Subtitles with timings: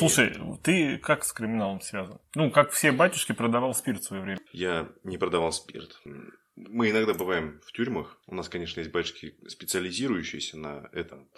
[0.00, 2.18] Слушай, ты как с криминалом связан?
[2.34, 4.38] Ну, как все батюшки продавал спирт в свое время.
[4.52, 6.00] Я не продавал спирт.
[6.56, 8.18] Мы иногда бываем в тюрьмах.
[8.26, 11.28] У нас, конечно, есть батюшки, специализирующиеся на этом.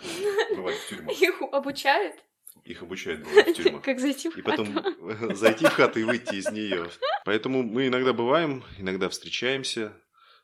[0.57, 1.21] Бывают в тюрьмах.
[1.21, 2.17] Их обучают?
[2.65, 3.83] Их обучают в тюрьмах.
[3.83, 4.65] Как зайти в И хату.
[4.65, 6.87] потом зайти в хату и выйти из нее.
[7.25, 9.93] Поэтому мы иногда бываем, иногда встречаемся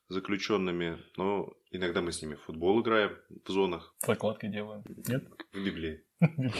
[0.08, 4.82] с заключенными, но иногда мы с ними в футбол играем в зонах, Закладки делаем.
[5.06, 5.24] Нет?
[5.52, 6.04] в Библии.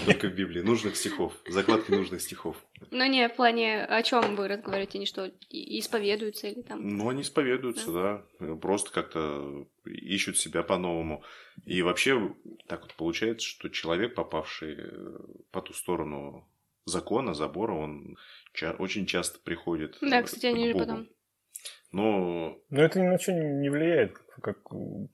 [0.07, 0.61] Только в Библии.
[0.63, 1.33] Нужных стихов.
[1.49, 2.57] Закладки нужных стихов.
[2.91, 6.97] Ну не, в плане, о чем вы разговариваете, они что, исповедуются или там?
[6.97, 8.55] Ну, они исповедуются, да.
[8.57, 11.23] Просто как-то ищут себя по-новому.
[11.65, 12.35] И вообще
[12.69, 15.19] так вот получается, что человек, попавший э,
[15.51, 16.49] по ту сторону
[16.85, 18.17] закона, забора, он
[18.53, 21.09] ча- очень часто приходит Да, э, кстати, они же потом-
[21.91, 24.59] Но Но это ни на что не влияет, как,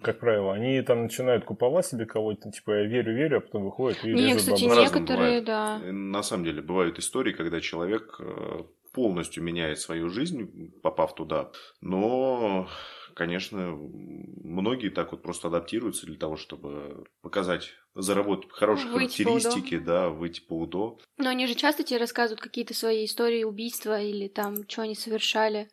[0.03, 0.55] как, правило.
[0.55, 4.27] Они там начинают куповать себе кого-то, типа, я верю, верю, а потом выходят и Не,
[4.27, 4.83] режут кстати, бабла.
[4.83, 5.45] Некоторые, бывает.
[5.45, 5.81] да.
[5.83, 11.51] э, на самом деле бывают истории, когда человек э, полностью меняет свою жизнь, попав туда.
[11.81, 12.69] Но,
[13.15, 19.79] конечно, многие так вот просто адаптируются для того, чтобы показать, заработать хорошие Выйти по характеристики,
[19.79, 20.99] да, выйти по УДО.
[21.19, 25.69] Но они же часто тебе рассказывают какие-то свои истории убийства или там, что они совершали.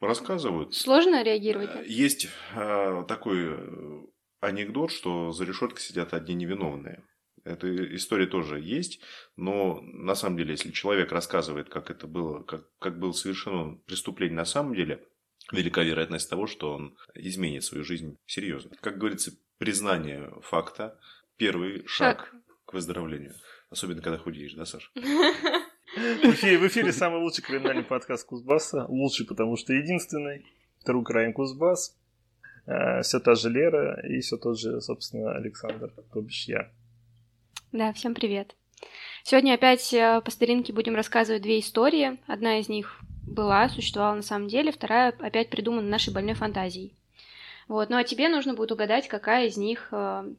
[0.00, 0.74] Рассказывают.
[0.74, 1.70] Сложно реагировать?
[1.74, 4.02] Э, Есть э, такой э,
[4.40, 7.04] анекдот, что за решеткой сидят одни невиновные.
[7.44, 9.00] Эта история тоже есть,
[9.36, 14.36] но на самом деле, если человек рассказывает, как это было, как, как было совершено преступление
[14.36, 15.02] на самом деле,
[15.50, 18.76] велика вероятность того, что он изменит свою жизнь серьезно.
[18.80, 20.98] Как говорится, признание факта–
[21.36, 22.34] первый шаг, Шаг.
[22.66, 23.34] к выздоровлению.
[23.70, 24.90] Особенно, когда худеешь, да, Саша?
[25.96, 28.86] В эфире, в эфире самый лучший криминальный подкаст Кузбасса.
[28.88, 30.46] Лучший, потому что единственный.
[30.86, 31.96] True Crime Кузбасс.
[33.02, 36.70] все та же Лера и все тот же, собственно, Александр, то бишь я.
[37.72, 38.54] Да, всем привет.
[39.24, 42.18] Сегодня опять э, по старинке будем рассказывать две истории.
[42.26, 46.94] Одна из них была, существовала на самом деле, вторая опять придумана нашей больной фантазией.
[47.68, 50.32] Вот, ну а тебе нужно будет угадать, какая из них э,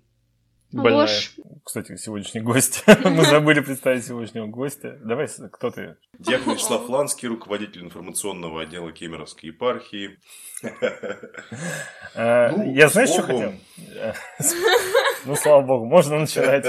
[0.71, 1.01] Больная.
[1.01, 1.35] ложь.
[1.63, 2.83] Кстати, сегодняшний гость.
[3.03, 4.97] Мы забыли представить сегодняшнего гостя.
[5.03, 5.95] Давай, кто ты?
[6.17, 10.17] Диакон Вячеслав Ланский, руководитель информационного отдела Кемеровской епархии.
[12.13, 13.53] Ну, Я знаешь, с что хотел?
[15.25, 16.65] Ну, слава богу, можно начинать.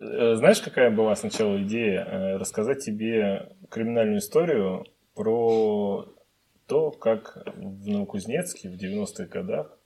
[0.00, 2.04] Э, Знаешь, какая была сначала идея?
[2.04, 6.06] Э, Рассказать тебе криминальную историю про
[6.66, 9.79] то, как в Новокузнецке в 90-х годах э,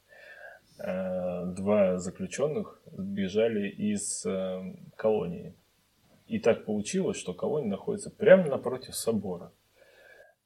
[0.86, 5.54] два заключенных сбежали из э, колонии.
[6.26, 9.52] И так получилось, что колония находится прямо напротив собора.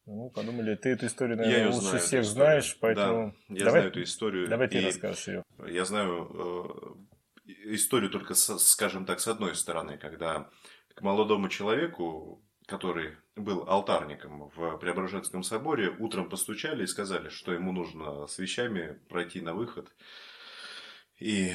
[0.07, 3.65] Ну, подумали, ты эту историю, Я наверное, ее лучше знаю, всех знаешь, поэтому Да, я
[3.67, 4.49] давай, знаю эту историю.
[4.49, 5.43] давай ты расскажешь ее.
[5.67, 6.97] Я знаю
[7.47, 10.49] э, историю только, с- скажем так, с одной стороны, когда
[10.95, 17.73] к молодому человеку, который был алтарником в Преображенском соборе, утром постучали и сказали, что ему
[17.73, 19.89] нужно с вещами пройти на выход.
[21.19, 21.53] И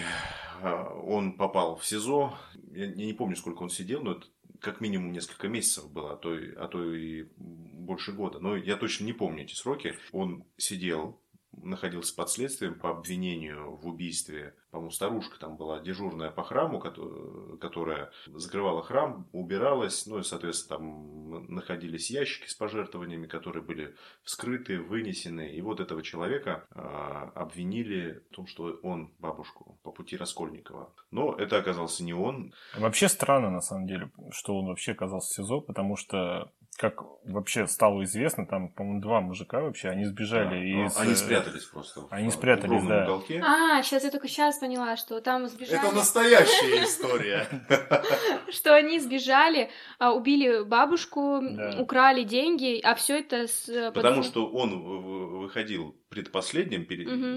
[0.61, 2.37] э, он попал в СИЗО.
[2.71, 4.27] Я не помню, сколько он сидел, но это
[4.59, 8.39] как минимум несколько месяцев было, а то, а то и больше года.
[8.39, 9.95] Но я точно не помню эти сроки.
[10.11, 11.19] Он сидел,
[11.61, 14.55] находился под следствием по обвинению в убийстве.
[14.71, 20.05] По-моему, старушка там была дежурная по храму, кото- которая закрывала храм, убиралась.
[20.07, 25.49] Ну и, соответственно, там находились ящики с пожертвованиями, которые были вскрыты, вынесены.
[25.49, 30.93] И вот этого человека а, обвинили в том, что он бабушку по пути Раскольникова.
[31.11, 32.53] Но это оказался не он.
[32.77, 36.51] Вообще странно, на самом деле, что он вообще оказался в СИЗО, потому что,
[36.83, 40.97] как вообще стало известно, там, по-моему, два мужика вообще, они сбежали Да, из...
[40.97, 42.07] Они э, спрятались просто.
[42.09, 43.03] они в спрятались, да.
[43.05, 43.41] уголке.
[43.41, 45.79] А, сейчас я только сейчас поняла, что там сбежали.
[45.79, 47.47] Это настоящая история.
[48.51, 51.41] Что они сбежали, а, убили бабушку,
[51.79, 53.69] украли деньги, а все это с...
[53.69, 56.85] э, Потому что он выходил предпоследним,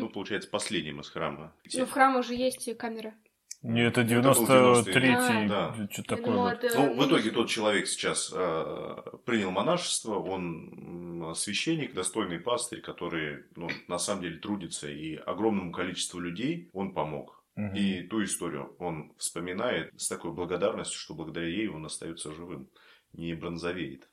[0.01, 1.53] ну, получается, последним из храма.
[1.73, 3.15] Ну, в храме уже есть камера.
[3.63, 5.75] Не, это Это был 93-й, Да.
[5.91, 6.27] что-то такое.
[6.27, 6.65] думала, вот.
[6.65, 13.45] это Ну, в итоге тот человек сейчас э, принял монашество, он священник, достойный пастырь, который
[13.57, 17.45] ну, на самом деле трудится, и огромному количеству людей он помог.
[17.57, 17.75] Мгм.
[17.75, 22.69] И ту историю он вспоминает с такой благодарностью, что благодаря ей он остается живым,
[23.15, 24.09] не бронзовеет.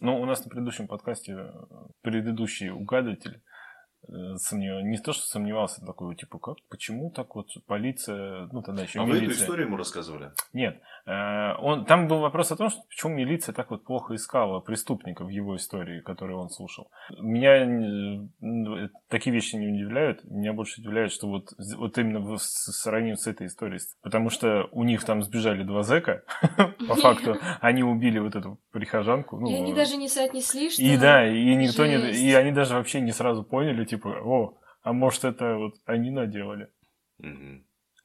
[0.00, 1.52] Ну, у нас на предыдущем подкасте э,
[2.02, 3.40] предыдущий угадыватель э,
[4.08, 9.00] сомнев- не то, что сомневался, такой, типа, как, почему так вот полиция, ну, тогда еще
[9.00, 9.42] А вы эту милиция.
[9.44, 10.32] историю ему рассказывали?
[10.52, 14.58] Нет, Э, он, там был вопрос о том, что почему милиция так вот плохо искала
[14.58, 16.90] преступников в его истории, которые он слушал.
[17.20, 20.24] Меня э, такие вещи не удивляют.
[20.24, 23.80] Меня больше удивляет, что вот, вот именно сравнив с этой историей.
[24.02, 26.24] Потому что у них там сбежали два зэка,
[26.88, 27.36] по факту.
[27.60, 29.38] Они убили вот эту прихожанку.
[29.38, 30.82] Ну, и они даже не соотнесли, что...
[30.82, 31.94] И да, и никто не...
[32.10, 36.68] И они даже вообще не сразу поняли, типа, о, а может это вот они наделали.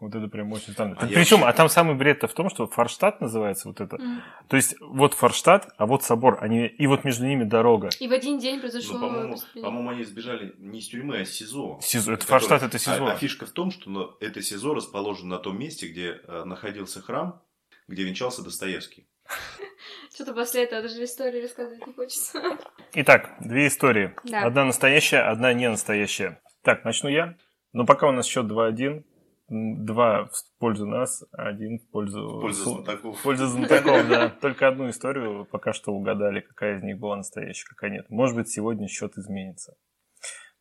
[0.02, 0.98] Вот это прям очень странно.
[1.00, 1.50] А Причем, вообще...
[1.50, 3.98] а там самый бред-то в том, что Форштадт называется вот это.
[3.98, 4.22] Mm.
[4.48, 7.90] То есть вот Форштадт, а вот собор, они и вот между ними дорога.
[8.00, 8.98] И в один день произошло.
[8.98, 11.80] Ну, по-моему, по-моему, они сбежали не из тюрьмы, а из СИЗО.
[11.84, 12.14] СИЗО.
[12.14, 12.40] Это который...
[12.40, 13.06] Форштадт, это СИЗО.
[13.06, 16.46] А, а фишка в том, что ну, это СИЗО расположено на том месте, где э,
[16.46, 17.40] находился храм,
[17.88, 19.06] где венчался Достоевский.
[20.16, 22.42] Что-то после этого даже истории рассказывать не хочется.
[22.96, 24.16] Итак, две истории.
[24.24, 24.46] Да.
[24.46, 26.42] Одна настоящая, одна не настоящая.
[26.64, 27.38] Так, начну я.
[27.72, 29.04] Но пока у нас счет 2-1,
[29.52, 32.38] два в пользу нас, один в пользу...
[32.38, 33.20] В пользу знатоков.
[33.20, 34.30] В пользу знатоков, да.
[34.30, 38.10] Только одну историю пока что угадали, какая из них была настоящая, какая нет.
[38.10, 39.76] Может быть, сегодня счет изменится.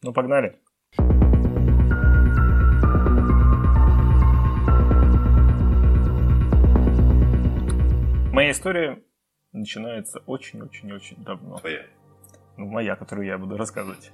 [0.02, 0.60] Ну, погнали.
[8.32, 9.02] Моя история
[9.52, 11.58] начинается очень-очень-очень давно.
[11.58, 11.86] Твоя?
[12.56, 14.12] Ну, моя, которую я буду рассказывать.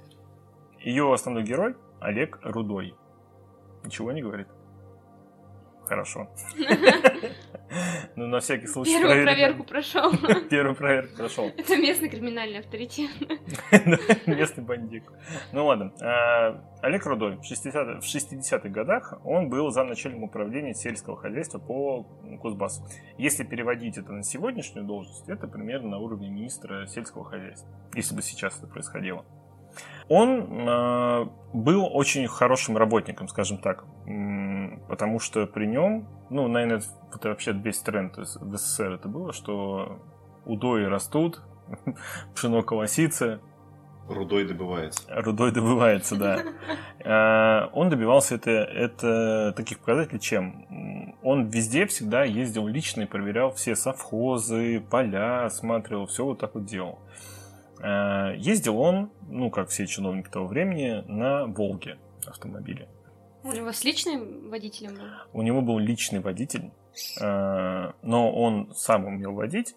[0.79, 2.93] Ее основной герой Олег Рудой.
[3.83, 4.47] Ничего не говорит?
[5.87, 6.27] Хорошо.
[8.15, 8.97] Ну, на всякий случай.
[8.97, 10.11] Первую проверку прошел.
[10.49, 11.51] Первую проверку прошел.
[11.57, 13.11] Это местный криминальный авторитет.
[14.25, 15.03] Местный бандик.
[15.51, 15.93] Ну ладно.
[16.01, 22.03] А, Олег Рудой в 60-х годах он был замначальником управления сельского хозяйства по
[22.41, 22.83] Кузбассу.
[23.17, 27.69] Если переводить это на сегодняшнюю должность, это примерно на уровне министра сельского хозяйства.
[27.95, 29.25] Если бы сейчас это происходило.
[30.09, 33.85] Он э, был очень хорошим работником, скажем так,
[34.87, 36.81] потому что при нем, ну, наверное,
[37.13, 39.99] это вообще весь тренд в СССР это было, что
[40.45, 41.41] удои растут,
[42.35, 43.41] пшено колосится.
[44.07, 45.01] Рудой добывается.
[45.09, 46.43] Рудой добывается, да.
[46.99, 51.15] Э, он добивался это, это таких показателей чем?
[51.23, 56.65] Он везде всегда ездил лично и проверял все совхозы, поля, осматривал, все вот так вот
[56.65, 56.99] делал.
[57.81, 62.87] Э, ездил он, ну, как все чиновники того времени, на «Волге» автомобиле.
[63.43, 65.03] У него с личным водителем был?
[65.33, 66.71] У него был личный водитель,
[67.21, 69.75] э, но он сам умел водить,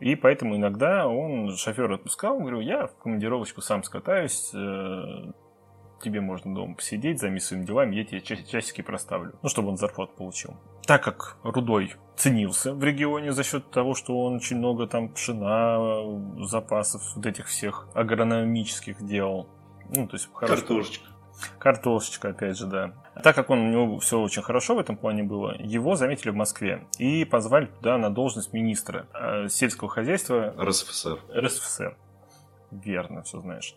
[0.00, 5.32] и поэтому иногда он шофера отпускал, говорю, я в командировочку сам скатаюсь, э,
[6.02, 9.38] тебе можно дома посидеть, займись своими делами, я тебе часики проставлю.
[9.42, 10.56] Ну, чтобы он зарплату получил.
[10.86, 15.78] Так как Рудой ценился в регионе за счет того, что он очень много там пшена,
[16.44, 19.48] запасов вот этих всех агрономических делал.
[19.94, 20.56] Ну, то есть хорошо.
[20.56, 21.06] Картошечка.
[21.58, 22.94] Картошечка, опять же, да.
[23.22, 26.34] Так как он, у него все очень хорошо в этом плане было, его заметили в
[26.34, 31.18] Москве и позвали туда на должность министра э, сельского хозяйства РСФСР.
[31.34, 31.96] РСФСР.
[32.70, 33.76] Верно, все знаешь.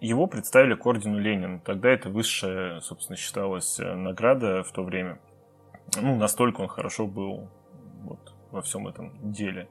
[0.00, 1.60] Его представили к ордену Ленина.
[1.60, 5.18] Тогда это высшая, собственно, считалась э, награда в то время.
[6.00, 7.48] Ну, настолько он хорошо был
[8.02, 9.68] вот, во всем этом деле.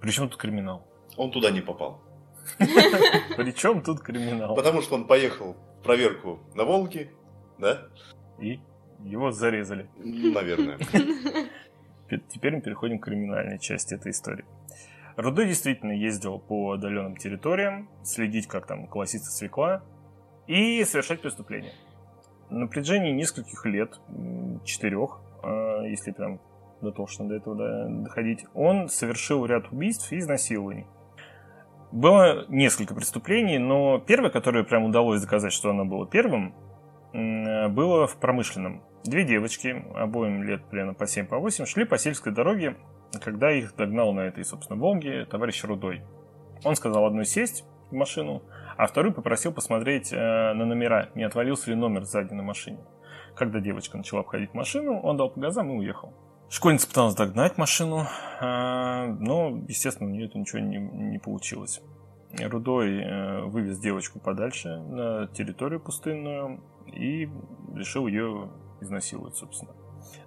[0.00, 0.86] Причем тут криминал?
[1.16, 2.00] Он туда не попал.
[2.58, 4.54] Причем тут криминал?
[4.54, 7.10] Потому что он поехал в проверку на Волге,
[7.58, 7.88] да?
[8.38, 8.60] И
[9.04, 9.88] его зарезали.
[9.96, 10.78] Наверное.
[12.28, 14.44] Теперь мы переходим к криминальной части этой истории.
[15.16, 19.82] Рудой действительно ездил по отдаленным территориям, следить, как там колосится свекла,
[20.46, 21.72] и совершать преступления.
[22.50, 24.00] На протяжении нескольких лет,
[24.64, 26.40] четырех, а, если прям
[26.80, 30.86] дотошно до этого доходить, он совершил ряд убийств и изнасилований.
[31.90, 36.54] Было несколько преступлений, но первое, которое прям удалось доказать, что оно было первым,
[37.12, 38.82] было в промышленном.
[39.04, 42.76] Две девочки, обоим лет примерно по 7-8, по 8, шли по сельской дороге
[43.20, 46.02] когда их догнал на этой, собственно, Волге товарищ Рудой.
[46.64, 48.42] Он сказал одной сесть в машину,
[48.78, 52.78] а второй попросил посмотреть э, на номера, не отвалился ли номер сзади на машине.
[53.34, 56.14] Когда девочка начала обходить машину, он дал по газам и уехал.
[56.48, 58.06] Школьница пыталась догнать машину,
[58.40, 61.82] э, но, естественно, у нее это ничего не, не получилось.
[62.40, 67.28] Рудой э, вывез девочку подальше на территорию пустынную и
[67.74, 68.48] решил ее
[68.80, 69.72] изнасиловать, собственно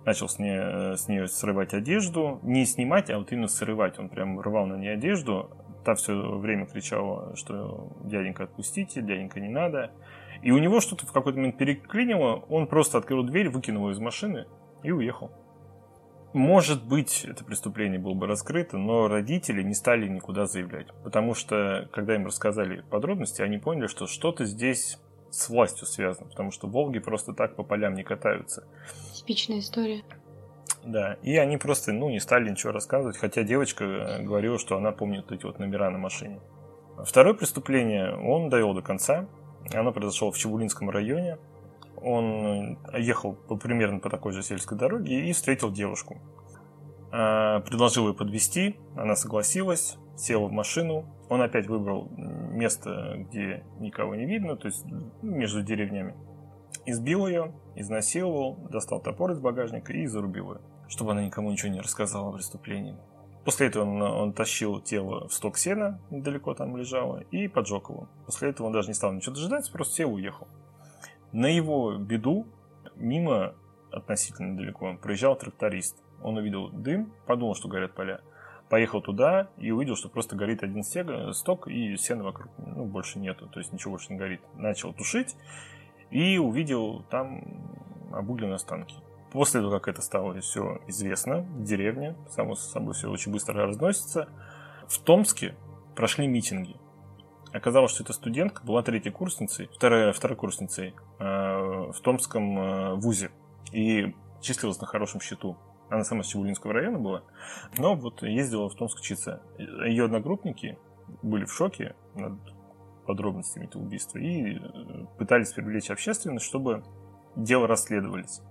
[0.05, 2.39] начал с нее, с нее срывать одежду.
[2.43, 3.99] Не снимать, а вот именно срывать.
[3.99, 5.49] Он прям рвал на ней одежду.
[5.83, 9.91] Та все время кричала, что дяденька отпустите, дяденька не надо.
[10.43, 12.43] И у него что-то в какой-то момент переклинило.
[12.49, 14.45] Он просто открыл дверь, выкинул ее из машины
[14.83, 15.31] и уехал.
[16.33, 20.87] Может быть, это преступление было бы раскрыто, но родители не стали никуда заявлять.
[21.03, 24.97] Потому что, когда им рассказали подробности, они поняли, что что-то здесь
[25.29, 28.65] с властью связано, потому что Волги просто так по полям не катаются.
[29.13, 30.03] Типичная история.
[30.83, 34.91] Да, и они просто, ну, не стали ничего рассказывать, хотя девочка э, говорила, что она
[34.91, 36.39] помнит эти вот номера на машине.
[37.05, 39.27] Второе преступление он довел до конца.
[39.73, 41.37] Оно произошло в Чебулинском районе.
[42.01, 46.17] Он ехал по, примерно по такой же сельской дороге и встретил девушку.
[47.11, 51.05] А, предложил ее подвести, она согласилась, села в машину.
[51.29, 56.15] Он опять выбрал место, где никого не видно, то есть ну, между деревнями.
[56.85, 61.79] Избил ее, изнасиловал, достал топор из багажника и зарубил ее, чтобы она никому ничего не
[61.79, 62.97] рассказала о преступлении.
[63.45, 68.07] После этого он, он тащил тело в сток сена, недалеко там лежало, и поджег его.
[68.25, 70.47] После этого он даже не стал ничего дожидаться, просто сел и уехал.
[71.31, 72.47] На его беду
[72.95, 73.55] мимо
[73.91, 75.97] относительно далеко проезжал тракторист.
[76.21, 78.21] Он увидел дым, подумал, что горят поля.
[78.69, 83.19] Поехал туда и увидел, что просто горит один стег, сток и сена вокруг ну, больше
[83.19, 84.41] нету, то есть ничего больше не горит.
[84.55, 85.35] Начал тушить
[86.11, 87.43] и увидел там
[88.11, 88.95] обугленные останки.
[89.31, 94.27] После того, как это стало все известно в деревне, само собой все очень быстро разносится,
[94.87, 95.55] в Томске
[95.95, 96.75] прошли митинги.
[97.53, 103.31] Оказалось, что эта студентка была третьей курсницей, второй, второкурсницей э, в Томском э, вузе
[103.71, 105.57] и числилась на хорошем счету.
[105.89, 107.23] Она сама с Чебулинского района была,
[107.77, 109.41] но вот ездила в Томск учиться.
[109.57, 110.77] Ее одногруппники
[111.21, 112.33] были в шоке над
[113.05, 114.59] подробностями этого убийства и э,
[115.17, 116.83] пытались привлечь общественность, чтобы
[117.35, 118.41] дело расследовались.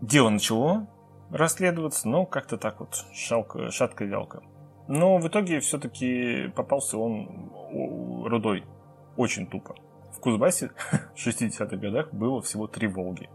[0.00, 0.88] Дело начало
[1.30, 4.42] расследоваться, но как-то так вот шалко, шатко вялко.
[4.88, 7.52] Но в итоге все-таки попался он
[8.26, 8.64] рудой
[9.16, 9.76] очень тупо.
[10.12, 10.70] В Кузбассе
[11.14, 13.28] в 60-х годах было всего три «Волги».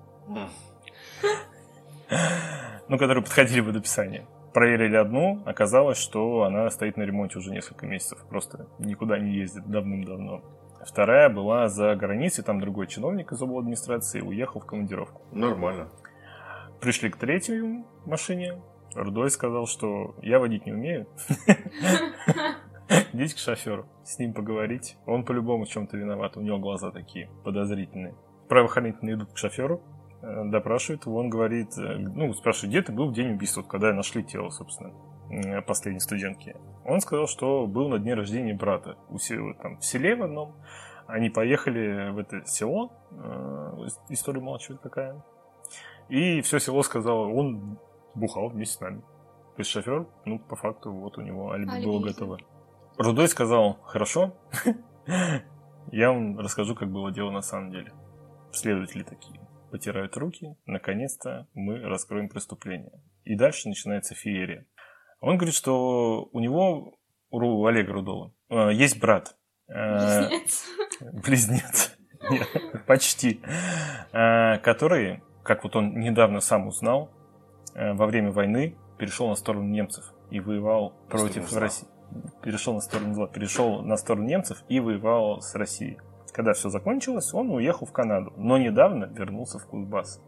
[2.87, 4.27] Ну, которые подходили под описание.
[4.55, 8.25] Проверили одну, оказалось, что она стоит на ремонте уже несколько месяцев.
[8.29, 10.45] Просто никуда не ездит давным-давно.
[10.87, 13.59] Вторая была за границей, там другой чиновник из обл.
[13.59, 15.23] администрации уехал в командировку.
[15.33, 15.89] Нормально.
[16.79, 18.61] Пришли к третьей машине.
[18.95, 21.05] Рудой сказал, что я водить не умею.
[23.11, 24.95] Идите к шоферу, с ним поговорить.
[25.05, 28.15] Он по-любому в чем-то виноват, у него глаза такие подозрительные.
[28.47, 29.81] Правоохранительные идут к шоферу,
[30.25, 33.93] э, допрашивают его, он говорит, э, ну, спрашивает, где ты был в день убийства, когда
[33.93, 34.91] нашли тело, собственно,
[35.65, 36.55] последней студентки.
[36.83, 39.17] Он сказал, что был на дне рождения брата у
[39.61, 40.55] там, в селе в одном.
[41.07, 45.23] Они поехали в это село, э, история молчит какая,
[46.09, 47.77] и все село сказало, он
[48.15, 49.01] бухал вместе с нами.
[49.55, 52.39] То есть шофер, ну, по факту, вот у него алиби, алиби было готово.
[52.97, 54.33] Рудой сказал, хорошо,
[55.91, 57.93] я вам расскажу, как было дело на самом деле.
[58.51, 63.01] Следователи такие потирают руки, наконец-то мы раскроем преступление.
[63.23, 64.65] И дальше начинается феерия.
[65.19, 69.35] Он говорит, что у него, у Олега Рудова, э, есть брат.
[69.67, 70.65] Э, Близнец.
[71.01, 71.97] Близнец.
[72.29, 72.47] Нет,
[72.87, 73.41] почти.
[74.13, 77.11] Э, который как вот он недавно сам узнал,
[77.75, 81.87] во время войны перешел на сторону немцев и воевал против России.
[82.41, 85.99] Перешел на сторону зла, перешел на сторону немцев и воевал с Россией.
[86.35, 90.21] Когда все закончилось, он уехал в Канаду, но недавно вернулся в Кузбасс.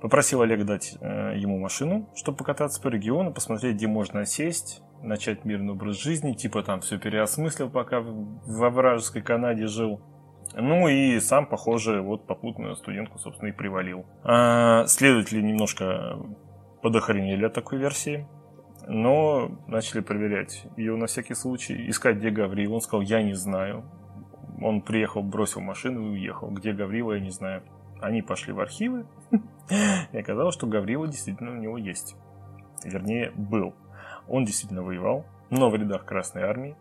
[0.00, 5.44] Попросил Олега дать э, ему машину, чтобы покататься по региону, посмотреть, где можно сесть, начать
[5.44, 10.00] мирный образ жизни, типа там все переосмыслил, пока во вражеской Канаде жил.
[10.54, 14.06] Ну и сам, похоже, вот попутную студентку, собственно, и привалил.
[14.22, 16.16] А следователи немножко
[16.80, 18.28] подохренели от такой версии,
[18.86, 22.74] но начали проверять ее на всякий случай, искать, где Гаврил.
[22.74, 23.84] Он сказал, я не знаю.
[24.60, 26.50] Он приехал, бросил машину и уехал.
[26.50, 27.62] Где Гаврила, я не знаю.
[28.00, 29.06] Они пошли в архивы,
[30.12, 32.16] и оказалось, что Гаврила действительно у него есть.
[32.82, 33.74] Вернее, был.
[34.26, 36.76] Он действительно воевал, но в рядах Красной Армии,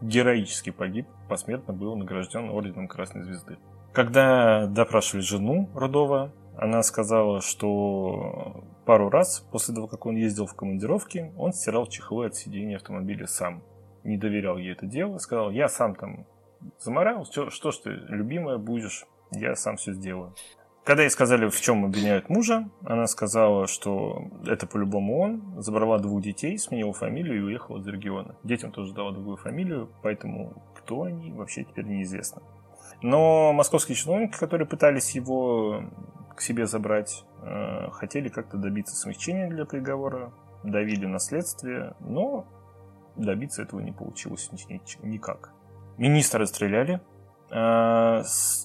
[0.00, 3.58] героически погиб, посмертно был награжден орденом Красной Звезды.
[3.92, 10.54] Когда допрашивали жену Рудова, она сказала, что пару раз после того, как он ездил в
[10.54, 13.62] командировки, он стирал чехлы от сидения автомобиля сам.
[14.02, 16.26] Не доверял ей это дело, сказал, я сам там
[16.78, 20.34] заморал, что, что ж ты, любимая будешь, я сам все сделаю.
[20.84, 26.20] Когда ей сказали, в чем обвиняют мужа, она сказала, что это по-любому он, забрала двух
[26.20, 28.36] детей, сменила фамилию и уехала из региона.
[28.42, 32.42] Детям тоже дала другую фамилию, поэтому кто они, вообще теперь неизвестно.
[33.00, 35.84] Но московские чиновники, которые пытались его
[36.36, 42.46] к себе забрать, э, хотели как-то добиться смягчения для приговора, давили на следствие, но
[43.16, 44.50] добиться этого не получилось
[45.02, 45.54] никак.
[45.98, 47.00] Министра расстреляли.
[47.50, 48.22] Э,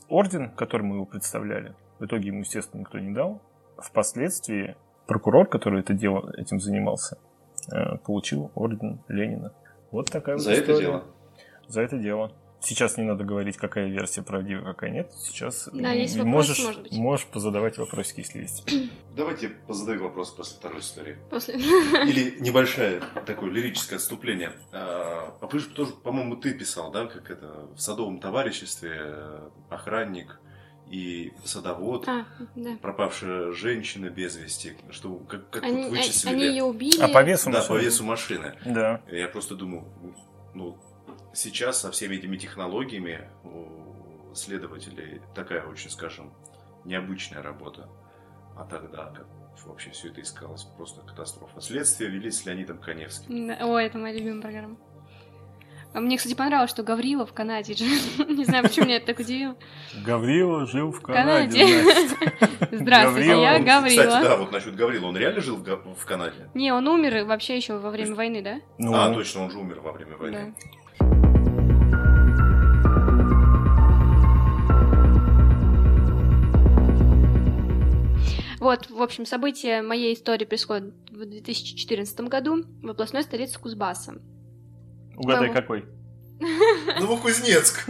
[0.08, 3.42] орден, которым мы его представляли, в итоге ему, естественно, никто не дал.
[3.78, 7.18] Впоследствии прокурор, который это дело, этим занимался,
[7.72, 9.54] э, получил орден Ленина.
[9.92, 11.04] Вот такая За вот это дело?
[11.68, 12.32] За это дело.
[12.62, 15.12] Сейчас не надо говорить, какая версия правдива, какая нет.
[15.18, 16.92] Сейчас Да, есть вопросы, можешь, может быть.
[16.94, 18.63] можешь позадавать вопросики, если есть.
[19.16, 21.18] Давайте позадаю вопрос после второй истории.
[21.30, 21.56] После...
[21.56, 24.51] Или небольшое такое лирическое отступление.
[24.74, 29.50] А а вы же тоже, по-моему, ты писал, да, как это, в садовом товариществе э,
[29.70, 30.39] охранник
[30.89, 32.25] и садовод, А,
[32.56, 32.78] да.
[32.82, 36.34] пропавшая женщина без вести, что как, как Они, вот а- вычислили.
[36.34, 37.00] они ее убили.
[37.01, 37.80] А по весу Да, машины?
[37.80, 38.56] по весу машины.
[38.66, 39.01] Да.
[39.12, 39.86] Я просто думаю,
[40.54, 40.78] ну,
[41.34, 46.34] сейчас со всеми этими технологиями у следователей такая очень, скажем,
[46.86, 47.90] необычная работа.
[48.56, 49.28] А тогда как
[49.66, 51.60] вообще все это искалось просто катастрофа.
[51.62, 53.52] Следствие вели с Леонидом Коневским.
[53.62, 54.78] Ой, это моя любимая программа.
[55.92, 57.74] А мне, кстати, понравилось, что Гаврила в Канаде.
[57.74, 57.84] же.
[58.28, 59.56] Не знаю, почему меня это так удивило.
[60.06, 61.66] Гаврила жил в Канаде.
[62.72, 65.08] Здравствуйте, я Он, Кстати, да, вот насчет Гаврила.
[65.08, 66.50] Он реально жил в Канаде?
[66.54, 68.60] Не, он умер вообще еще во время войны, да?
[68.78, 70.56] Ну, А, точно, он же умер во время войны.
[78.60, 84.22] Вот, в общем, события моей истории происходят в 2014 году в областной столице Кузбасса.
[85.15, 85.60] угадай, Кого?
[85.62, 85.86] какой.
[87.00, 87.89] Новокузнецк!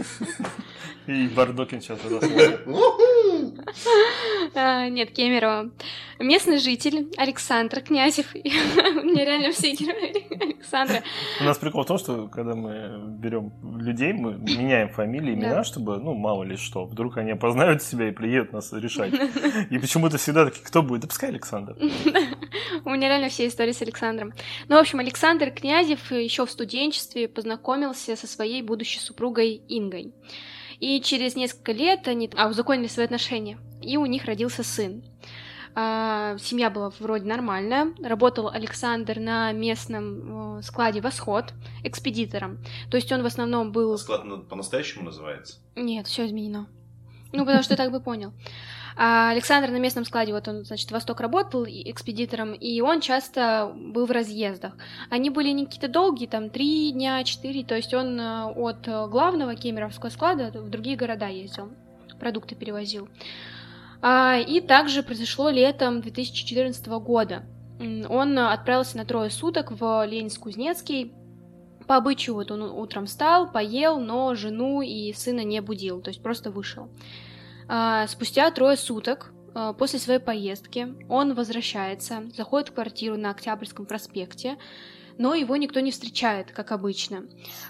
[1.06, 2.30] И Бардокин сейчас разослал.
[4.54, 5.70] А, нет, Кемерово.
[6.18, 8.34] Местный житель Александр Князев.
[8.34, 11.02] Мне реально все герои Александра.
[11.40, 15.98] У нас прикол в том, что когда мы берем людей, мы меняем фамилии, имена, чтобы,
[15.98, 19.12] ну, мало ли что, вдруг они опознают себя и приедут нас решать.
[19.70, 21.02] И почему-то всегда такие, кто будет?
[21.02, 21.76] Да пускай Александр.
[22.84, 24.32] У меня реально все истории с Александром.
[24.68, 30.12] Ну, в общем, Александр Князев еще в студенчестве познакомился со своей будущей супругой Ингой.
[30.80, 33.58] И через несколько лет они а, узаконили свои отношения.
[33.82, 35.02] И у них родился сын.
[35.74, 37.92] А, семья была вроде нормальная.
[38.02, 41.52] Работал Александр на местном складе «Восход»
[41.84, 42.58] экспедитором.
[42.90, 43.96] То есть он в основном был...
[43.98, 45.58] Склад на- по-настоящему называется?
[45.76, 46.66] Нет, все изменено.
[47.32, 48.32] Ну, потому что так бы понял.
[48.96, 54.06] А Александр на местном складе, вот он, значит, Восток работал экспедитором, и он часто был
[54.06, 54.76] в разъездах.
[55.08, 59.54] Они были не какие-то долгие, там, три дня, четыре, то есть он э, от главного
[59.54, 61.70] кемеровского склада в другие города ездил,
[62.18, 63.08] продукты перевозил.
[64.02, 67.44] А, и также произошло летом 2014 года.
[68.08, 71.12] Он отправился на трое суток в Ленинск-Кузнецкий,
[71.90, 76.22] по обычаю вот он утром встал, поел, но жену и сына не будил, то есть
[76.22, 76.88] просто вышел.
[77.72, 83.86] А, Спустя трое суток а, после своей поездки он возвращается, заходит в квартиру на Октябрьском
[83.86, 84.58] проспекте,
[85.18, 87.26] но его никто не встречает, как обычно.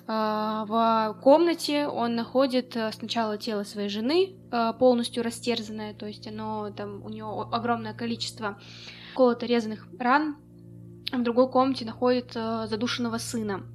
[0.06, 4.36] А, В комнате он находит сначала тело своей жены,
[4.78, 8.58] полностью растерзанное, то есть оно там у него огромное количество
[9.14, 10.38] колото-резанных ран.
[11.12, 13.66] В другой комнате находит задушенного сына.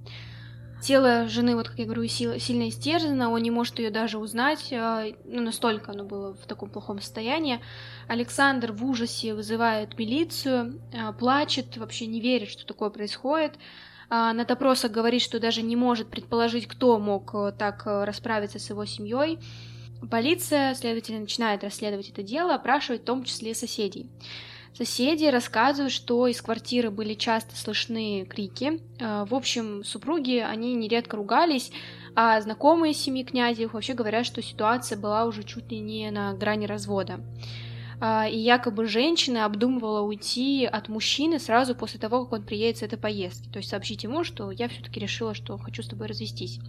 [0.81, 4.67] Тело жены, вот как я говорю, сил- сильно истерзано, он не может ее даже узнать,
[4.71, 7.59] э, ну, настолько оно было в таком плохом состоянии.
[8.07, 13.53] Александр в ужасе вызывает милицию, э, плачет, вообще не верит, что такое происходит.
[14.09, 18.59] А, На допросах говорит, что даже не может предположить, кто мог э, так э, расправиться
[18.59, 19.39] с его семьей.
[20.11, 24.07] Полиция, следовательно, начинает расследовать это дело, опрашивать в том числе соседей.
[24.77, 28.81] Соседи рассказывают, что из квартиры были часто слышны крики.
[28.99, 31.71] Э, В общем, супруги, они нередко ругались,
[32.13, 36.65] а знакомые семьи князев вообще говорят, что ситуация была уже чуть ли не на грани
[36.65, 37.21] развода.
[38.01, 42.83] А, И якобы женщина обдумывала уйти от мужчины сразу после того, как он приедет с
[42.83, 43.47] этой поездки.
[43.47, 46.59] То есть сообщить ему, что я все-таки решила, что хочу с тобой развестись.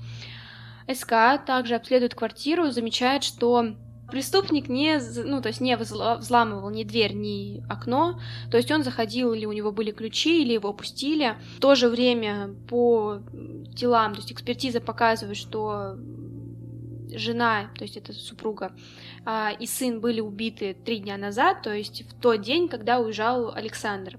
[0.88, 3.74] СК также обследует квартиру, замечает, что
[4.10, 8.82] преступник не, ну, то есть не взла- взламывал ни дверь, ни окно, то есть он
[8.82, 11.36] заходил, или у него были ключи, или его пустили.
[11.56, 15.96] В то же время по делам, то есть экспертиза показывает, что
[17.14, 18.72] жена, то есть это супруга,
[19.24, 23.52] а, и сын были убиты три дня назад, то есть в тот день, когда уезжал
[23.54, 24.18] Александр.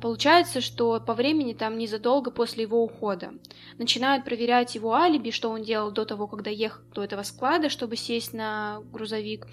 [0.00, 3.32] Получается, что по времени там незадолго после его ухода.
[3.78, 7.96] Начинают проверять его алиби, что он делал до того, когда ехал до этого склада, чтобы
[7.96, 9.46] сесть на грузовик.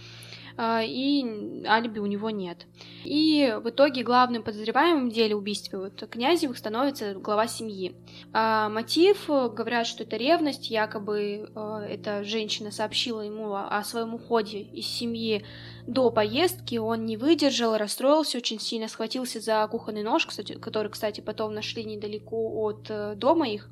[0.62, 2.66] А, И алиби у него нет.
[3.06, 7.96] И в итоге главным подозреваемым в деле убийства вот Князевых становится глава семьи.
[8.34, 14.14] А мотив, э, говорят, что это ревность, якобы э, эта женщина сообщила ему о, своем
[14.16, 15.46] уходе из семьи
[15.88, 21.22] до поездки, он не выдержал, расстроился очень сильно, схватился за кухонный нож, кстати, который, кстати,
[21.22, 23.70] потом нашли недалеко от э, дома их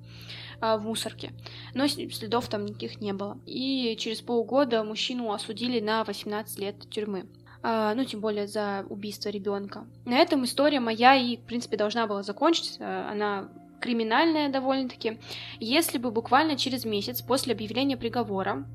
[0.61, 1.33] в мусорке,
[1.73, 3.37] но следов там никаких не было.
[3.45, 7.25] И через полгода мужчину осудили на 18 лет тюрьмы.
[7.63, 9.85] А, ну, тем более за убийство ребенка.
[10.05, 13.09] На этом история моя и, в принципе, должна была закончиться.
[13.09, 15.19] Она криминальная довольно-таки,
[15.59, 18.65] если бы буквально через месяц после объявления приговора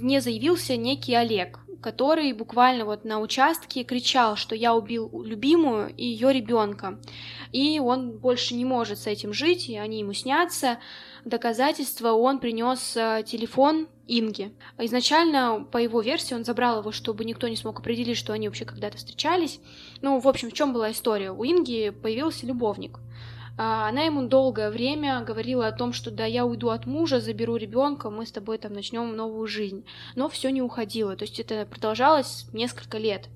[0.00, 6.04] не заявился некий Олег, который буквально вот на участке кричал, что я убил любимую и
[6.06, 6.98] ее ребенка.
[7.52, 10.78] И он больше не может с этим жить, и они ему снятся.
[11.26, 14.54] Доказательства он принес э, телефон Инги.
[14.78, 18.64] Изначально, по его версии, он забрал его, чтобы никто не смог определить, что они вообще
[18.64, 19.58] когда-то встречались.
[20.02, 21.32] Ну, в общем, в чем была история?
[21.32, 23.00] У Инги появился любовник.
[23.58, 27.56] А, она ему долгое время говорила о том, что да, я уйду от мужа, заберу
[27.56, 29.84] ребенка, мы с тобой там начнем новую жизнь.
[30.14, 31.16] Но все не уходило.
[31.16, 33.28] То есть это продолжалось несколько лет.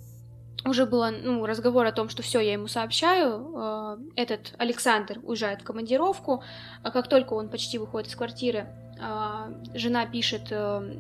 [0.65, 3.53] Уже был ну, разговор о том, что все, я ему сообщаю.
[3.57, 6.43] А, этот Александр уезжает в командировку.
[6.83, 8.69] А как только он почти выходит из квартиры,
[9.75, 10.95] жена пишет э,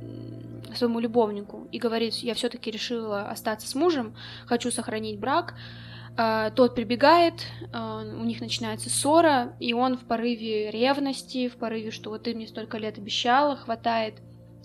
[0.75, 5.55] своему любовнику и говорит, я все-таки решила остаться с мужем, хочу сохранить брак.
[6.57, 7.35] Тот прибегает,
[7.73, 12.47] у них начинается ссора, и он в порыве ревности, в порыве, что вот ты мне
[12.47, 14.15] столько лет обещала, хватает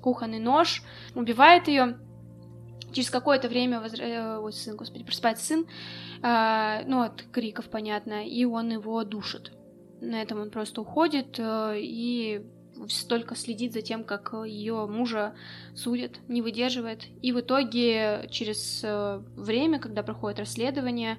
[0.01, 0.81] кухонный нож,
[1.13, 1.97] убивает ее.
[2.95, 4.03] Через какое-то время возра...
[4.05, 5.67] Э, ой, сын, господи, просыпается сын,
[6.21, 9.51] а, ну, от криков, понятно, и он его душит.
[9.99, 12.45] На этом он просто уходит э, и
[12.87, 15.35] столько следит за тем, как ее мужа
[15.75, 17.07] судят, не выдерживает.
[17.21, 21.17] И в итоге через э, время, когда проходит расследование,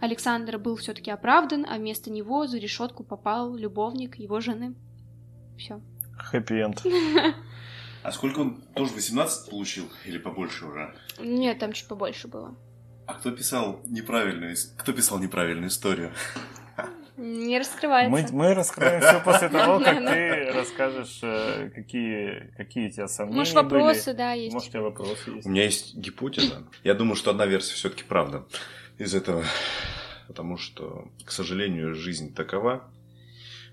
[0.00, 4.74] Александр был все-таки оправдан, а вместо него за решетку попал любовник его жены.
[5.58, 5.82] Все.
[6.16, 6.82] Хэппи-энд.
[8.02, 10.94] А сколько он тоже 18 получил или побольше уже?
[11.18, 12.54] Нет, там чуть побольше было.
[13.06, 16.12] А кто писал неправильную, кто писал неправильную историю?
[17.16, 18.10] Не раскрывается.
[18.10, 23.38] Мы, мы раскроем все после того, как ты расскажешь, э, какие, какие у тебя сомнения
[23.38, 24.54] Может, вопросы, да, есть.
[24.54, 25.46] Может, у тебя вопросы есть.
[25.46, 26.62] У меня есть гипотеза.
[26.84, 28.46] Я думаю, что одна версия все-таки правда
[28.98, 29.42] из этого.
[30.28, 32.88] Потому что, к сожалению, жизнь такова,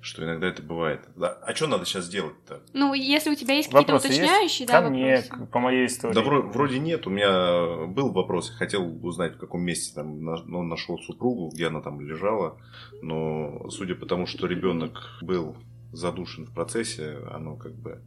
[0.05, 1.01] что иногда это бывает.
[1.15, 1.31] Да.
[1.41, 2.61] А что надо сейчас делать-то?
[2.73, 4.67] Ну, если у тебя есть какие-то уточняющие, есть?
[4.67, 5.51] да, Ко мне, вопросы?
[5.51, 6.13] по моей истории.
[6.13, 7.07] Да, вроде нет.
[7.07, 8.51] У меня был вопрос.
[8.51, 12.59] Хотел узнать, в каком месте там он нашел супругу, где она там лежала.
[13.01, 15.57] Но судя по тому, что ребенок был
[15.91, 18.01] задушен в процессе, оно как бы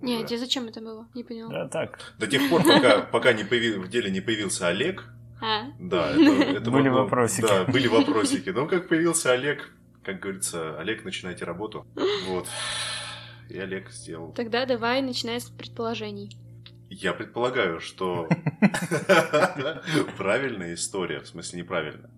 [0.00, 1.08] нет, тебе зачем это было?
[1.14, 1.50] Не поняла.
[1.50, 1.98] Да, так.
[2.18, 3.78] До тех пор, пока, пока не появи...
[3.78, 5.08] в деле не появился Олег.
[5.40, 5.64] А?
[5.80, 7.46] Да, это, это были было, вопросики.
[7.46, 8.50] Да, были вопросики.
[8.50, 9.72] Но как появился Олег,
[10.04, 11.86] как говорится, Олег, начинайте работу.
[12.28, 12.46] Вот.
[13.50, 14.32] И Олег сделал.
[14.32, 16.30] Тогда давай начинай с предположений.
[16.88, 18.28] Я предполагаю, что
[20.16, 22.10] правильная история, в смысле неправильная,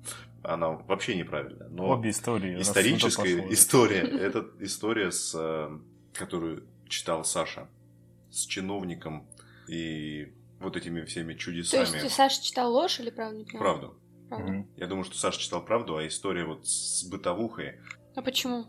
[0.42, 1.68] она вообще неправильная.
[1.68, 2.60] Но Обе истории.
[2.60, 4.00] Историческая история.
[4.20, 5.78] Это история, с, э,
[6.12, 7.68] которую читал Саша,
[8.30, 9.26] с чиновником
[9.66, 11.84] и вот этими всеми чудесами.
[11.84, 13.44] То есть Саша читал ложь или правду?
[13.58, 13.98] Правду.
[14.28, 14.66] Правда.
[14.76, 17.80] Я думаю, что Саша читал правду, а история вот с бытовухой.
[18.14, 18.66] А почему?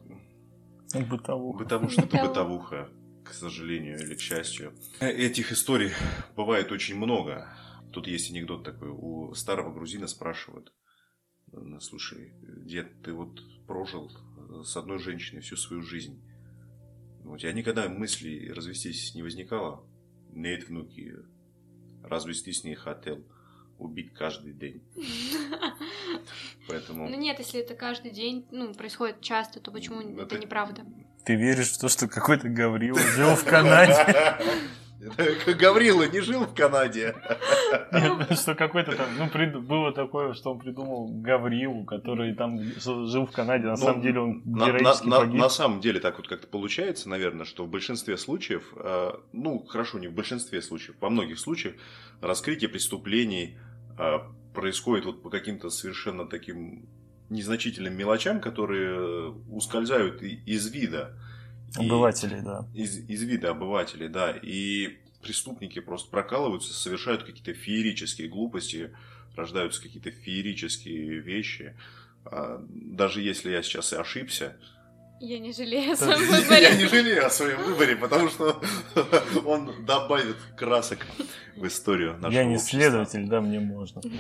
[0.94, 1.64] Бытовуха.
[1.64, 2.90] Потому что это бытовуха,
[3.24, 4.74] к сожалению или к счастью.
[5.00, 5.92] Этих историй
[6.36, 7.48] бывает очень много.
[7.92, 8.90] Тут есть анекдот такой.
[8.90, 10.74] У старого грузина спрашивают.
[11.52, 12.34] «Ну, Слушай,
[12.66, 14.12] дед, ты вот прожил
[14.64, 16.22] с одной женщиной всю свою жизнь.
[17.24, 19.86] У тебя никогда мысли развестись не возникало?
[20.30, 21.16] Нет, внуки,
[22.04, 23.26] развестись не хотел
[23.80, 24.82] убить каждый день.
[26.68, 27.10] Поэтому...
[27.10, 30.84] Ну нет, если это каждый день, ну, происходит часто, то почему это, это неправда?
[31.26, 34.38] Ты веришь в то, что какой-то Гаврила жил в Канаде?
[35.60, 37.16] Гаврила не жил в Канаде.
[37.92, 39.56] Нет, что какой-то там, ну, прид...
[39.62, 44.20] было такое, что он придумал Гаврилу, который там жил в Канаде, на ну, самом деле
[44.20, 45.34] он героически на, погиб.
[45.36, 49.60] На, на самом деле так вот как-то получается, наверное, что в большинстве случаев, э, ну,
[49.60, 51.76] хорошо, не в большинстве случаев, во многих случаях
[52.22, 53.58] раскрытие преступлений
[53.98, 54.20] э,
[54.54, 56.88] происходит вот по каким-то совершенно таким
[57.30, 61.14] незначительным мелочам, которые ускользают из вида.
[61.76, 62.66] Обывателей, да.
[62.74, 64.32] Из, из вида обывателей, да.
[64.32, 68.92] И преступники просто прокалываются, совершают какие-то феерические глупости,
[69.36, 71.76] рождаются какие-то феерические вещи.
[72.26, 74.58] А, даже если я сейчас и ошибся,
[75.20, 76.62] я не жалею о своем выборе.
[76.62, 78.62] Я не жалею о своем выборе, потому что
[79.46, 81.06] он добавит красок
[81.56, 84.02] в историю нашего Я не следователь, да, мне можно.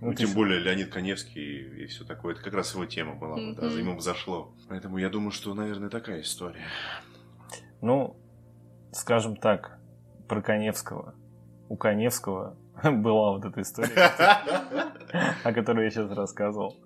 [0.00, 2.34] Ну, тем более Леонид Коневский и, все такое.
[2.34, 4.54] Это как раз его тема была, да, ему зашло.
[4.68, 6.64] Поэтому я думаю, что, наверное, такая история.
[7.82, 8.16] Ну,
[8.92, 9.78] скажем так,
[10.26, 11.14] про Коневского.
[11.68, 12.56] У Коневского
[13.02, 14.12] была вот эта история,
[15.44, 16.76] о которой я сейчас рассказывал.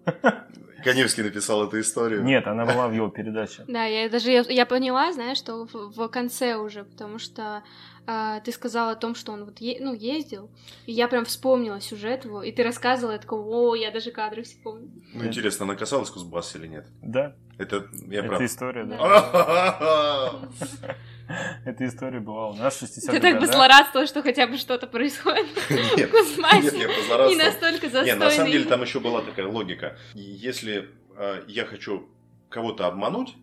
[0.83, 2.25] Каневский написал эту историю.
[2.25, 3.65] Нет, она была в его передаче.
[3.69, 7.63] Да, я даже я, поняла, знаешь, что в, конце уже, потому что
[8.07, 10.51] а, ты сказал о том, что он вот ну, ездил,
[10.87, 14.43] и я прям вспомнила сюжет его, и ты рассказывала, я такого, о, я даже кадры
[14.43, 14.91] все помню.
[15.15, 16.87] Ну, интересно, она касалась Кузбасса или нет?
[17.01, 18.43] Да, Это я эта прав.
[18.43, 20.41] история, да.
[21.29, 23.55] А, Эта история была у нас в 60-х Ты так бы годах.
[23.55, 27.35] злорадствовала, что хотя бы что-то происходит Нет, нет, я позлорадствовал.
[27.37, 28.07] настолько застойный.
[28.07, 29.97] Нет, на самом деле там еще была такая логика.
[30.15, 32.09] Если э, я хочу
[32.49, 33.35] кого-то обмануть,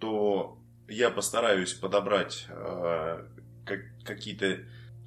[0.00, 2.46] то я постараюсь подобрать
[3.64, 4.58] как- какие-то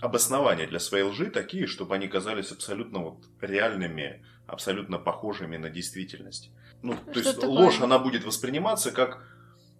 [0.01, 6.51] обоснования для своей лжи такие, чтобы они казались абсолютно вот реальными, абсолютно похожими на действительность.
[6.81, 7.49] Ну, то Что есть такое?
[7.49, 9.23] ложь, она будет восприниматься как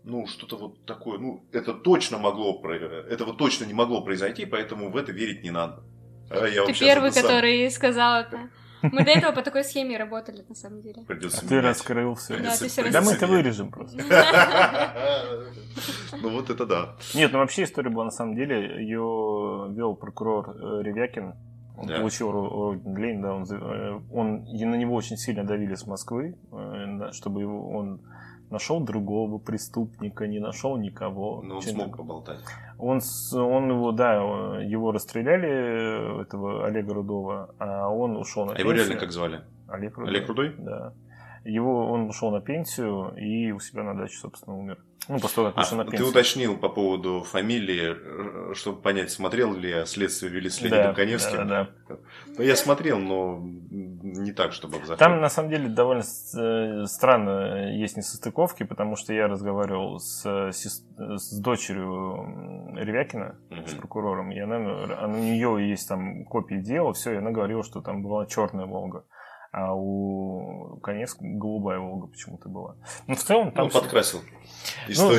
[0.04, 2.62] ну, что-то вот такое, ну, это точно могло,
[3.10, 5.84] этого точно не могло произойти, поэтому в это верить не надо.
[6.30, 8.50] А я Ты первый, это сам который сказал это.
[8.82, 11.04] Мы до этого по такой схеме работали, на самом деле.
[11.06, 12.38] придется А ты раскрыл все.
[12.38, 14.02] Да, ты всё Да мы это вырежем просто.
[16.22, 16.96] Ну вот это да.
[17.14, 21.34] Нет, ну вообще история была на самом деле, ее вел прокурор э, Ревякин.
[21.78, 22.00] Он Да.
[22.00, 26.36] получил ро- орден Ленина, да, он, э, он, на него очень сильно давили с Москвы,
[26.52, 28.02] э, чтобы его, он
[28.50, 31.42] нашел другого преступника, не нашел никого.
[31.44, 32.40] Но он Чем- смог поболтать.
[32.78, 33.00] Он,
[33.34, 34.14] он его, да,
[34.62, 38.88] его расстреляли, этого Олега Рудова, а он ушел на А его пенсию.
[38.88, 39.42] реально как звали?
[39.68, 40.14] Олег Рудой.
[40.16, 40.56] Олег Рудой?
[40.58, 40.94] Да.
[41.46, 44.78] Его, он ушел на пенсию и у себя на даче, собственно, умер.
[45.08, 46.10] Ну, после того, как А, на ты пенсию.
[46.10, 47.96] уточнил по поводу фамилии,
[48.52, 51.48] э, чтобы понять, смотрел ли я следствие вели с Леонидом Да, Коневским.
[51.48, 51.70] да,
[52.38, 55.00] Ну, я смотрел, но не так, чтобы в захват.
[55.00, 60.22] Там, на самом деле, довольно э, странно есть несостыковки, потому что я разговаривал с,
[60.52, 63.68] сес- с дочерью Ревякина, Мгм.
[63.68, 67.64] с прокурором, и она, а у нее есть там копии дела, все, и она говорила,
[67.64, 69.06] что там была черная Волга.
[69.52, 72.76] А у Коневского голубая Волга почему-то была.
[73.08, 74.22] Ну, в целом, там Ну, подкрасил
[74.88, 75.14] Ну,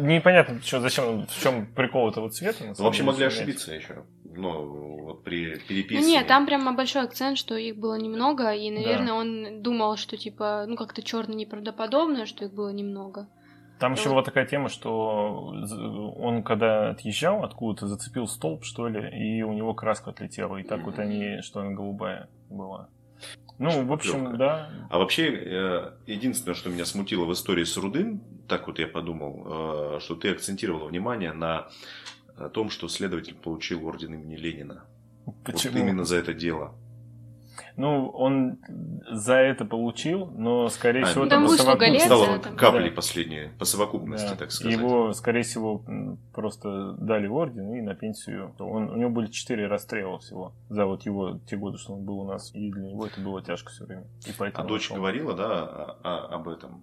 [0.00, 2.64] непонятно, что, зачем, в чем прикол этого цвета.
[2.64, 4.04] Ну, вообще деле, могли ошибиться еще.
[4.24, 6.04] Ну, вот при Ну переписке.
[6.04, 10.64] нет, там прямо большой акцент, что их было немного, и, наверное, он думал, что типа,
[10.66, 13.28] ну как-то черно неправдоподобно, что их было немного.
[13.78, 15.52] Там еще была такая тема, что
[16.16, 20.56] он когда отъезжал откуда-то, зацепил столб, что ли, и у него краска отлетела.
[20.56, 22.88] И так вот они, что она голубая была.
[23.58, 24.36] Ну, в общем, Шпаклевка.
[24.36, 24.70] да.
[24.90, 29.96] А вообще, э, единственное, что меня смутило в истории с Рудым, так вот я подумал,
[29.96, 31.68] э, что ты акцентировал внимание на
[32.52, 34.84] том, что следователь получил орден имени Ленина.
[35.44, 35.72] Почему?
[35.72, 36.74] Вот именно за это дело.
[37.76, 38.58] Ну, он
[39.10, 42.06] за это получил, но, скорее А, всего, ну, это по совокупности.
[42.06, 42.96] Стало каплей Да.
[42.96, 44.36] последней, по совокупности, Да.
[44.36, 44.78] так сказать.
[44.78, 45.82] Его, скорее всего,
[46.32, 48.54] просто дали орден и на пенсию.
[48.58, 52.20] Он, у него были четыре расстрела всего за вот его те годы, что он был
[52.20, 52.50] у нас.
[52.54, 54.04] И для него это было тяжко все время.
[54.26, 54.96] И А поэтому дочь ушел.
[54.96, 56.82] говорила, да, о- о- об этом?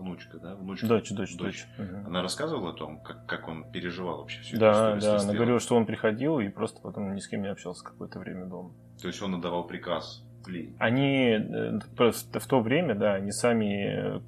[0.00, 0.54] Внучка, да?
[0.56, 0.86] Внучка.
[0.86, 1.66] Дочь, дочь, дочь.
[1.78, 2.06] Мгм.
[2.06, 5.34] Она рассказывала о том, как, как он переживал вообще всю эту Да, историю да, она
[5.34, 8.72] говорила, что он приходил и просто потом ни с кем не общался какое-то время дома.
[9.00, 10.74] То есть он отдавал приказ Ли.
[10.78, 14.22] Они э, просто в то время, да, они сами...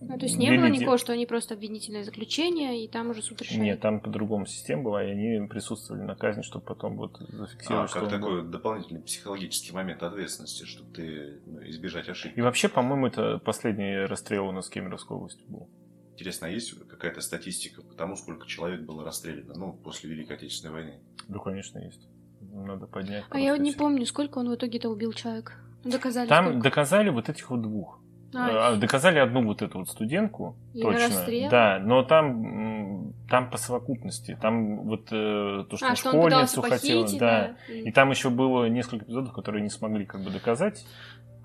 [0.00, 3.22] Ну, то есть не было де- никакого, что они просто обвинительное заключение, и там уже
[3.22, 3.60] суд решает.
[3.60, 7.90] Нет, там по-другому система была, и они присутствовали на казни, чтобы потом вот А, зафиксировать,
[7.90, 8.50] что как такой был.
[8.50, 12.38] дополнительный психологический момент ответственности, чтобы ты ну, избежать ошибки.
[12.38, 15.68] И вообще, по-моему, это последний расстрел у нас в Кемеровской области был.
[16.14, 20.74] Интересно, а есть какая-то статистика по тому, сколько человек было расстреляно ну, после Великой Отечественной
[20.74, 21.00] войны?
[21.28, 22.08] Да, конечно, есть.
[22.40, 23.24] Надо поднять.
[23.30, 25.60] А я вот не помню, сколько он в итоге-то убил человек.
[25.84, 26.62] Доказали Там сколько?
[26.62, 28.00] доказали вот этих вот двух.
[28.34, 31.48] А, А, Доказали одну вот эту вот студентку, И точно.
[31.50, 34.38] Да, но там, там по совокупности.
[34.40, 37.56] Там вот э, то, что а, он что он пытался школьницу хотел, похитить, да.
[37.68, 37.74] да.
[37.74, 40.84] И там еще было несколько эпизодов, которые не смогли как бы доказать.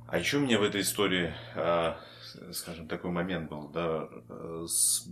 [0.08, 1.98] А еще у меня в этой истории, а,
[2.52, 5.08] скажем, такой момент был, да, э, с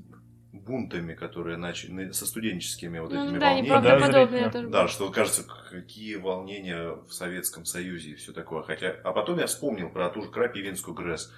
[0.53, 4.43] бунтами, которые начали, со студенческими вот Ну этими да, волнениями.
[4.43, 4.67] Да, тоже.
[4.67, 8.62] Да, что кажется, какие волнения в Советском Союзе и все такое.
[8.63, 11.34] Хотя, а потом я вспомнил про ту же Крапивинскую ГРЭС.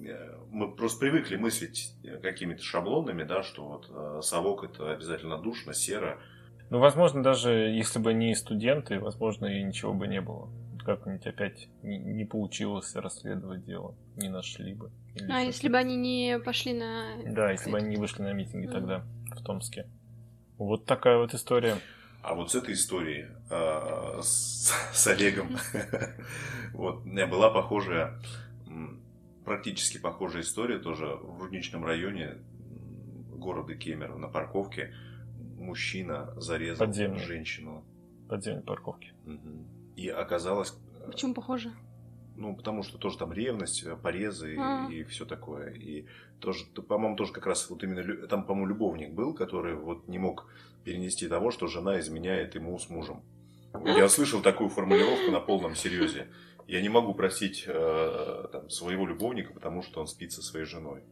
[0.00, 5.74] Э, Мы просто привыкли мыслить какими-то шаблонами, да, что вот э, совок это обязательно душно,
[5.74, 6.18] серо.
[6.70, 10.48] Ну, возможно, даже если бы не студенты, возможно, и ничего бы не было.
[10.84, 14.90] Как-нибудь опять не, получилось расследовать дело, не нашли бы.
[15.16, 17.16] Или А если бы они не пошли на...
[17.24, 19.04] Да, если бы они не вышли на митинги тогда
[19.34, 19.86] в Томске.
[20.58, 21.76] Вот такая вот история.
[22.22, 25.56] А вот с этой историей э, с, с Олегом,
[26.72, 28.20] вот, была похожая,
[29.46, 32.36] практически похожая история тоже в Рудничном районе
[33.30, 34.92] города Кемерово на парковке.
[35.58, 37.20] Мужчина зарезал Подземный.
[37.20, 37.84] женщину.
[38.28, 39.14] Подземной парковки.
[39.24, 39.66] Мгм.
[39.94, 40.74] И оказалось...
[41.06, 41.72] Почему похоже?
[42.36, 44.88] Ну, потому что тоже там ревность, э, порезы А.
[44.90, 45.70] и, все такое.
[45.70, 46.06] И
[46.40, 48.26] тоже, по-моему, тоже как раз вот именно...
[48.26, 50.46] Там, по-моему, любовник был, который вот не мог
[50.84, 53.22] перенести того, что жена изменяет ему с мужем.
[53.84, 56.26] Я слышал такую формулировку на полном серьезе.
[56.66, 61.04] Я не могу простить э, там, своего любовника, потому что он спит со своей женой.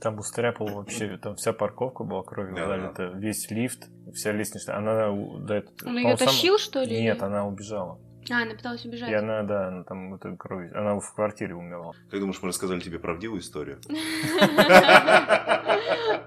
[0.00, 4.76] Там устряпал вообще, там вся парковка была кровью Да, залита, весь лифт, вся лестничная.
[4.76, 7.02] Она, да, это, Он ее сам- тащил, что ли?
[7.02, 7.98] Нет, она убежала.
[8.30, 9.10] А, она пыталась убежать.
[9.10, 11.92] И она, да, она там вот этой кровью, она в квартире умерла.
[12.10, 13.80] Как думаешь, мы рассказали тебе правдивую историю?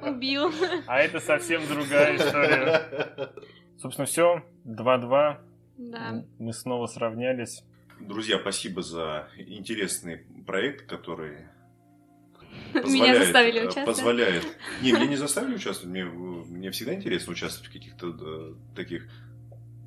[0.01, 0.51] Убил.
[0.87, 3.29] А это совсем другая история.
[3.77, 5.37] Собственно, все, 2-2.
[5.77, 6.23] Да.
[6.39, 7.63] Мы снова сравнялись.
[7.99, 11.37] Друзья, спасибо за интересный проект, который
[12.73, 13.87] Меня заставили э, участвовать.
[13.87, 14.43] Позволяет.
[14.81, 15.91] Не, меня не заставили участвовать.
[15.91, 19.07] Мне, мне всегда интересно участвовать в каких-то э, таких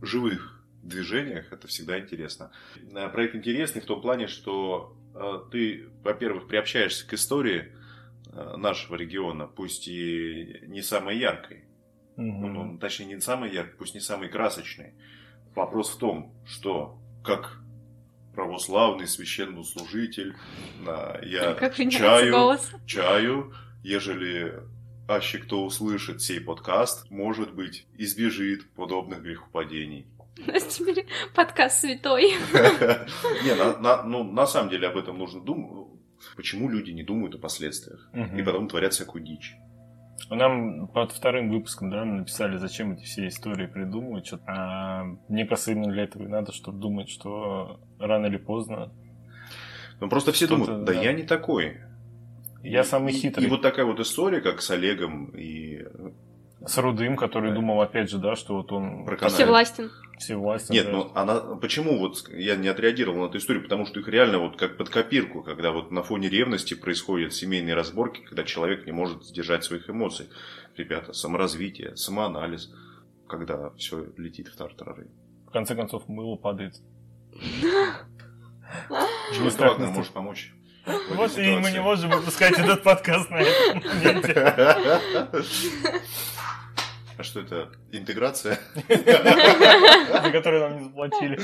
[0.01, 1.53] живых движениях.
[1.53, 2.51] Это всегда интересно.
[2.94, 7.72] Э, Проект интересный в том плане, что э, ты, во-первых, приобщаешься к истории
[8.27, 11.64] э, нашего региона, пусть и не самой яркой.
[12.16, 12.53] Мгм.
[12.53, 14.94] Ну, точнее, не самый яркий, пусть не самый красочный.
[15.55, 17.62] Вопрос в том, что как
[18.35, 20.35] православный священнослужитель,
[20.87, 22.71] а, я Как чаю, голос.
[22.87, 24.61] чаю, ежели
[25.09, 30.07] аще кто услышит сей подкаст, может быть, избежит подобных грехопадений.
[30.47, 32.33] У нас теперь подкаст святой.
[33.45, 35.88] Не, на, на- ну, на самом деле об этом нужно думать.
[36.37, 38.09] Почему люди не думают о последствиях?
[38.37, 39.55] И потом творят всякую дичь.
[40.30, 44.26] Нам под вторым выпуском да, написали, зачем эти все истории придумывать.
[44.26, 44.44] что-то.
[44.46, 48.92] А мне именно для этого и надо, чтобы думать, что рано или поздно.
[50.00, 51.00] Ну, просто все думают, да, да.
[51.00, 51.78] я не такой.
[52.62, 53.46] Я И- самый и- хитрый.
[53.46, 55.85] И вот такая вот история, как с Олегом и...
[56.66, 57.57] С Рудым, который Да.
[57.57, 59.35] думал, опять же, да, что вот он Проканает.
[59.35, 59.90] Всевластен.
[60.18, 60.75] всевластен.
[60.75, 60.92] Нет, да.
[60.92, 61.40] ну она...
[61.57, 63.62] Почему вот я не отреагировал на эту историю?
[63.62, 67.75] Потому что их реально вот как под копирку, когда вот на фоне ревности происходят семейные
[67.75, 70.29] разборки, когда человек не может сдержать своих эмоций.
[70.77, 72.70] Ребята, саморазвитие, самоанализ,
[73.29, 75.09] когда все летит в тартарары.
[75.48, 76.77] В конце концов, мыло падает.
[79.51, 80.53] Страх Вагнер наступ- может помочь?
[81.14, 84.35] Вот и мы не можем выпускать этот подкаст на этом моменте.
[87.18, 87.72] А что это?
[87.92, 88.59] Интеграция?
[88.88, 91.38] За который нам не заплатили.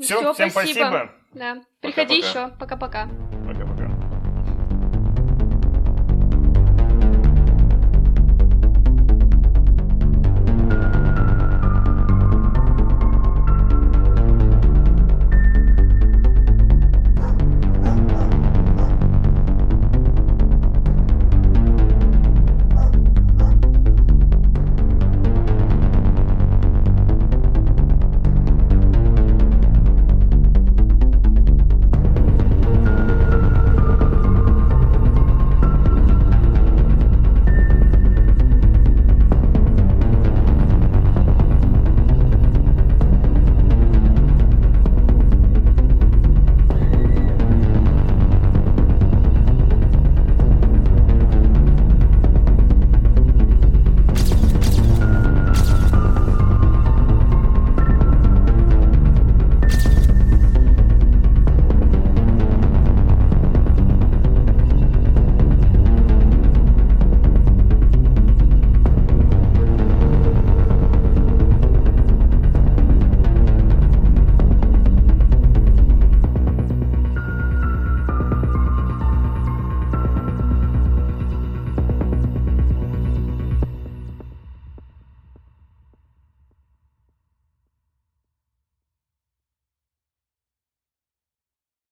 [0.00, 1.12] Все, всем спасибо.
[1.32, 1.62] Да.
[1.80, 2.48] Приходи еще.
[2.58, 3.08] Пока-пока.